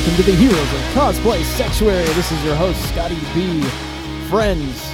[0.00, 2.06] welcome to the Heroes of Cosplay Sanctuary.
[2.14, 3.60] This is your host, Scotty B.
[4.30, 4.90] Friends,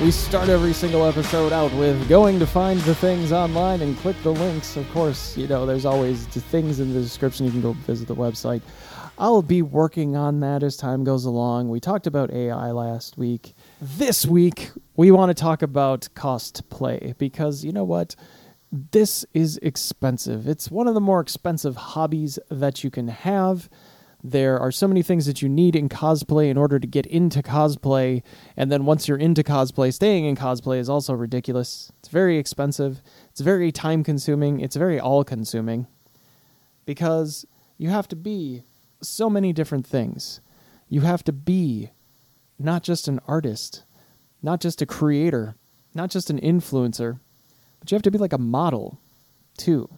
[0.00, 4.20] we start every single episode out with going to find the things online and click
[4.24, 4.76] the links.
[4.76, 7.46] Of course, you know, there's always the things in the description.
[7.46, 8.60] You can go visit the website.
[9.18, 11.68] I'll be working on that as time goes along.
[11.68, 13.54] We talked about AI last week.
[13.80, 18.16] This week, we want to talk about cost play because you know what?
[18.72, 20.48] This is expensive.
[20.48, 23.70] It's one of the more expensive hobbies that you can have.
[24.22, 27.42] There are so many things that you need in cosplay in order to get into
[27.42, 28.22] cosplay.
[28.56, 31.90] And then once you're into cosplay, staying in cosplay is also ridiculous.
[32.00, 33.00] It's very expensive.
[33.30, 34.60] It's very time consuming.
[34.60, 35.86] It's very all consuming
[36.84, 37.46] because
[37.78, 38.64] you have to be
[39.02, 40.40] so many different things.
[40.88, 41.90] You have to be
[42.58, 43.84] not just an artist,
[44.42, 45.56] not just a creator,
[45.94, 47.20] not just an influencer,
[47.78, 48.98] but you have to be like a model
[49.56, 49.88] too.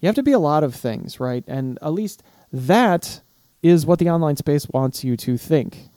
[0.00, 1.44] You have to be a lot of things, right?
[1.46, 3.22] And at least that
[3.62, 5.88] is what the online space wants you to think.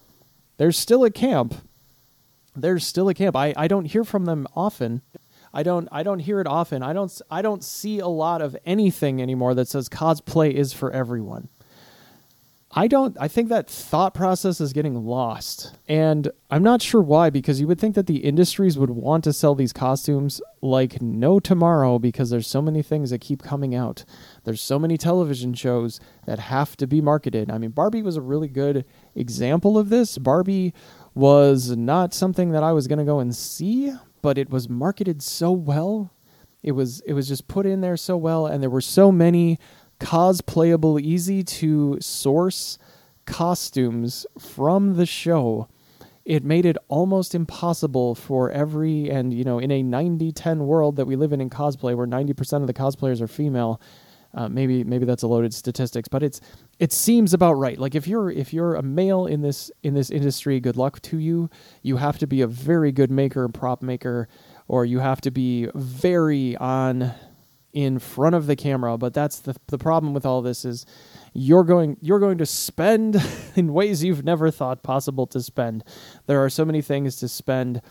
[0.57, 1.55] There's still a camp.
[2.55, 3.35] There's still a camp.
[3.35, 5.01] I, I don't hear from them often.
[5.53, 6.81] I don't I don't hear it often.
[6.81, 10.91] I don't I don't see a lot of anything anymore that says cosplay is for
[10.91, 11.49] everyone.
[12.75, 15.75] I don't I think that thought process is getting lost.
[15.87, 19.33] And I'm not sure why because you would think that the industries would want to
[19.33, 24.05] sell these costumes like no tomorrow because there's so many things that keep coming out.
[24.43, 27.51] There's so many television shows that have to be marketed.
[27.51, 30.17] I mean Barbie was a really good example of this.
[30.17, 30.73] Barbie
[31.13, 35.21] was not something that I was going to go and see, but it was marketed
[35.21, 36.11] so well.
[36.63, 39.59] It was it was just put in there so well and there were so many
[40.03, 42.77] cosplayable, easy to source
[43.25, 45.69] costumes from the show.
[46.25, 50.97] It made it almost impossible for every, and you know, in a 90 10 world
[50.97, 53.81] that we live in in cosplay, where 90% of the cosplayers are female.
[54.35, 56.41] Uh, maybe maybe that's a loaded statistics, but it's
[56.79, 57.77] it seems about right.
[57.77, 61.19] Like if you're if you're a male in this in this industry, good luck to
[61.19, 61.51] you.
[61.83, 64.27] You have to be a very good maker and prop maker,
[64.67, 67.13] or you have to be very on
[67.73, 70.85] in front of the camera but that's the the problem with all this is
[71.33, 73.21] you're going you're going to spend
[73.55, 75.83] in ways you've never thought possible to spend.
[76.27, 77.81] There are so many things to spend.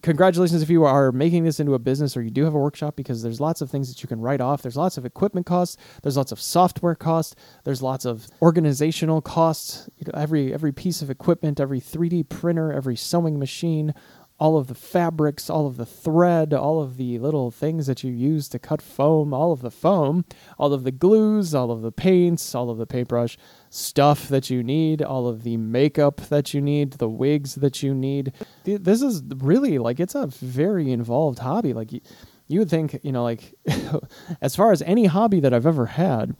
[0.00, 2.94] Congratulations if you are making this into a business or you do have a workshop
[2.94, 4.62] because there's lots of things that you can write off.
[4.62, 5.76] There's lots of equipment costs.
[6.02, 7.34] There's lots of software costs.
[7.64, 9.90] There's lots of organizational costs.
[9.98, 13.92] You know, every every piece of equipment every 3d printer every sewing machine
[14.38, 18.12] all of the fabrics, all of the thread, all of the little things that you
[18.12, 20.24] use to cut foam, all of the foam,
[20.58, 23.36] all of the glues, all of the paints, all of the paintbrush
[23.68, 27.92] stuff that you need, all of the makeup that you need, the wigs that you
[27.92, 28.32] need.
[28.64, 31.72] This is really like it's a very involved hobby.
[31.72, 32.00] Like you,
[32.46, 33.54] you would think, you know, like
[34.40, 36.36] as far as any hobby that I've ever had,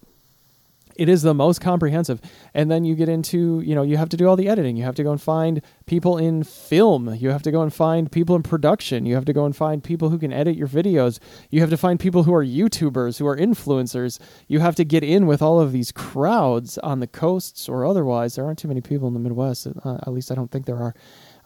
[0.99, 2.21] it is the most comprehensive.
[2.53, 4.77] And then you get into, you know, you have to do all the editing.
[4.77, 7.15] You have to go and find people in film.
[7.15, 9.07] You have to go and find people in production.
[9.07, 11.21] You have to go and find people who can edit your videos.
[11.51, 14.19] You have to find people who are YouTubers, who are influencers.
[14.49, 18.35] You have to get in with all of these crowds on the coasts or otherwise.
[18.35, 19.69] There aren't too many people in the Midwest.
[19.85, 20.95] Uh, at least I don't think there are.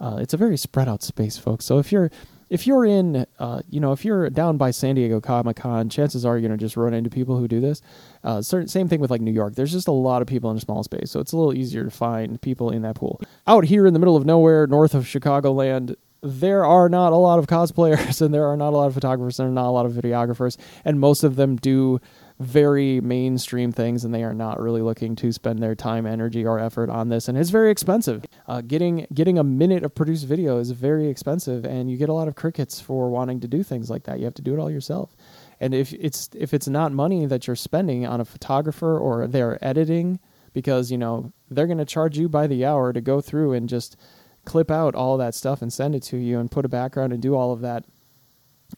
[0.00, 1.64] Uh, it's a very spread out space, folks.
[1.64, 2.10] So if you're
[2.52, 6.26] if you're in, uh, you know, if you're down by San Diego Comic Con, chances
[6.26, 7.80] are you're gonna just run into people who do this.
[8.22, 9.54] Uh, certain, same thing with like New York.
[9.54, 11.82] There's just a lot of people in a small space, so it's a little easier
[11.82, 13.22] to find people in that pool.
[13.46, 17.38] Out here in the middle of nowhere, north of Chicagoland, there are not a lot
[17.38, 19.92] of cosplayers, and there are not a lot of photographers, and not a lot of
[19.92, 22.02] videographers, and most of them do
[22.42, 26.58] very mainstream things and they are not really looking to spend their time energy or
[26.58, 28.24] effort on this and it's very expensive.
[28.46, 32.12] Uh, getting getting a minute of produced video is very expensive and you get a
[32.12, 34.18] lot of crickets for wanting to do things like that.
[34.18, 35.16] You have to do it all yourself.
[35.60, 39.62] And if it's if it's not money that you're spending on a photographer or they're
[39.64, 40.18] editing
[40.52, 43.68] because you know they're going to charge you by the hour to go through and
[43.68, 43.96] just
[44.44, 47.22] clip out all that stuff and send it to you and put a background and
[47.22, 47.84] do all of that.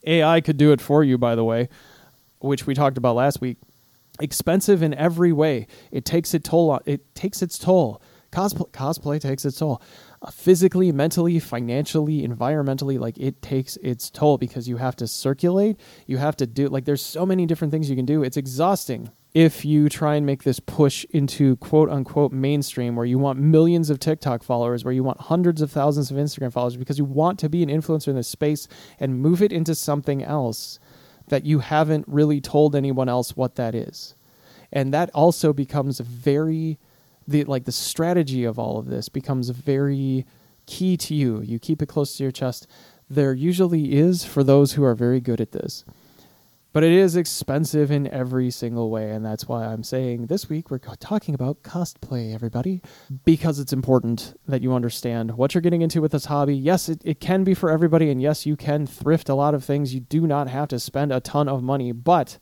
[0.05, 1.69] Ai could do it for you by the way
[2.45, 3.57] which we talked about last week,
[4.21, 5.67] expensive in every way.
[5.91, 6.81] It takes its toll.
[6.85, 8.01] It takes its toll.
[8.31, 9.81] Cosplay, cosplay takes its toll,
[10.21, 12.99] uh, physically, mentally, financially, environmentally.
[12.99, 15.79] Like it takes its toll because you have to circulate.
[16.07, 18.25] You have to do like there's so many different things you can do.
[18.25, 23.19] It's exhausting if you try and make this push into quote unquote mainstream where you
[23.19, 26.99] want millions of TikTok followers, where you want hundreds of thousands of Instagram followers because
[26.99, 28.67] you want to be an influencer in this space
[28.99, 30.81] and move it into something else
[31.35, 34.15] that you haven't really told anyone else what that is.
[34.71, 36.79] And that also becomes very
[37.27, 40.27] the like the strategy of all of this becomes very
[40.67, 41.41] key to you.
[41.41, 42.69] You keep it close to your chest.
[43.11, 45.85] There usually is for those who are very good at this.
[46.75, 50.73] But it is expensive in every single way, and that's why I'm saying this week
[50.73, 52.83] we're talking about cosplay, everybody,
[53.25, 56.57] because it's important that you understand what you're getting into with this hobby.
[56.57, 59.65] Yes, it, it can be for everybody, and yes, you can thrift a lot of
[59.65, 59.95] things.
[59.95, 62.39] You do not have to spend a ton of money, but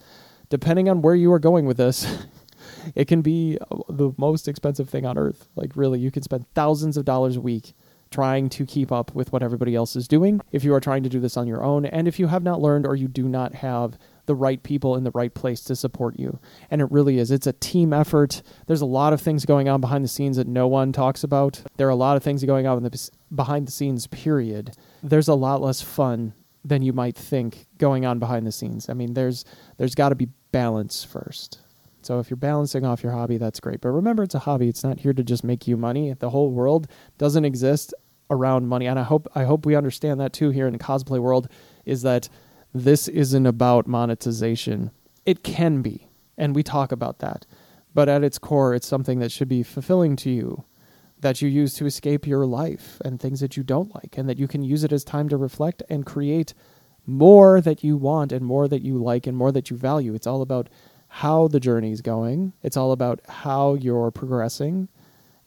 [0.48, 2.24] depending on where you are going with this,
[2.94, 5.50] it can be uh, the most expensive thing on earth.
[5.56, 7.74] Like, really, you can spend thousands of dollars a week
[8.12, 11.08] trying to keep up with what everybody else is doing if you are trying to
[11.08, 13.54] do this on your own and if you have not learned or you do not
[13.54, 16.38] have the right people in the right place to support you.
[16.70, 17.30] And it really is.
[17.30, 18.42] It's a team effort.
[18.66, 21.60] There's a lot of things going on behind the scenes that no one talks about.
[21.76, 24.76] There are a lot of things going on in the behind the scenes period.
[25.02, 26.34] There's a lot less fun
[26.64, 28.88] than you might think going on behind the scenes.
[28.88, 29.44] I mean, there's
[29.78, 31.58] there's got to be balance first.
[32.02, 33.80] So if you're balancing off your hobby, that's great.
[33.80, 34.68] But remember, it's a hobby.
[34.68, 36.12] It's not here to just make you money.
[36.12, 37.94] The whole world doesn't exist
[38.32, 41.20] around money, and I hope I hope we understand that too here in the cosplay
[41.20, 41.48] world.
[41.84, 42.28] Is that
[42.74, 44.90] this isn't about monetization.
[45.26, 46.08] It can be,
[46.38, 47.46] and we talk about that.
[47.94, 50.64] But at its core, it's something that should be fulfilling to you,
[51.20, 54.38] that you use to escape your life and things that you don't like, and that
[54.38, 56.54] you can use it as time to reflect and create
[57.04, 60.14] more that you want and more that you like and more that you value.
[60.14, 60.70] It's all about
[61.08, 64.88] how the journey is going, it's all about how you're progressing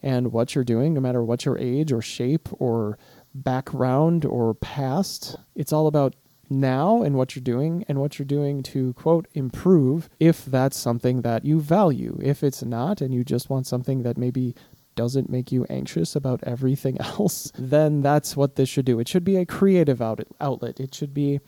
[0.05, 2.97] and what you're doing, no matter what your age or shape or
[3.33, 5.35] background or past.
[5.55, 6.15] It's all about
[6.47, 11.23] now and what you're doing and what you're doing to quote improve if that's something
[11.23, 12.19] that you value.
[12.21, 14.55] If it's not and you just want something that maybe
[14.95, 18.99] doesn't make you anxious about everything else, then that's what this should do.
[18.99, 20.79] It should be a creative outlet.
[20.79, 21.41] It should be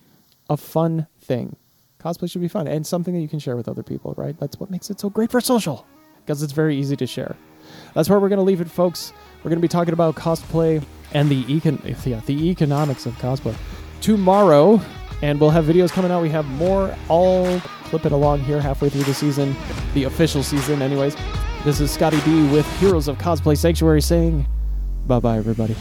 [0.50, 1.56] a fun thing.
[2.00, 4.38] Cosplay should be fun and something that you can share with other people, right?
[4.40, 5.86] That's what makes it so great for social
[6.26, 7.36] because it's very easy to share.
[7.94, 9.14] That's where we're going to leave it, folks.
[9.44, 10.84] We're going to be talking about cosplay
[11.14, 13.56] and the econ- yeah, the economics of cosplay
[14.02, 14.82] tomorrow,
[15.22, 16.22] and we'll have videos coming out.
[16.22, 19.56] We have more all clipping along here halfway through the season,
[19.94, 21.16] the official season, anyways.
[21.64, 24.48] This is Scotty B with Heroes of Cosplay Sanctuary saying
[25.06, 25.76] bye bye, everybody.